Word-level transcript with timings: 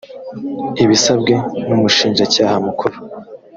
ibisabwe 0.83 1.33
n 1.67 1.69
umushinjacyaha 1.77 2.55
mukuru 2.65 2.97